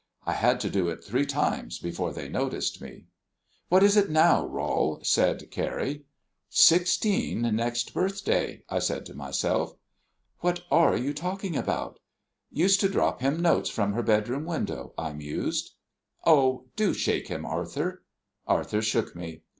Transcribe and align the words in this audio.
I 0.25 0.33
had 0.33 0.59
to 0.61 0.69
do 0.71 0.89
it 0.89 1.03
three 1.03 1.27
times 1.27 1.77
before 1.77 2.11
they 2.11 2.27
noticed 2.27 2.81
me. 2.81 3.05
"What 3.69 3.83
is 3.83 3.95
it 3.95 4.09
now, 4.09 4.47
Rol?" 4.47 4.99
said 5.03 5.51
Carrie. 5.51 6.05
"Sixteen 6.49 7.43
next 7.55 7.93
birthday," 7.93 8.63
I 8.67 8.79
said 8.79 9.05
to 9.05 9.13
myself. 9.13 9.73
"What 10.39 10.63
are 10.71 10.97
you 10.97 11.13
talking 11.13 11.55
about?" 11.55 11.99
"Used 12.51 12.79
to 12.79 12.89
drop 12.89 13.21
him 13.21 13.39
notes 13.43 13.69
from 13.69 13.93
her 13.93 14.01
bedroom 14.01 14.45
window," 14.45 14.95
I 14.97 15.13
mused. 15.13 15.75
"Oh, 16.25 16.65
do 16.75 16.95
shake 16.95 17.27
him, 17.27 17.45
Arthur." 17.45 18.01
Arthur 18.47 18.81
shook 18.81 19.15
me. 19.15 19.41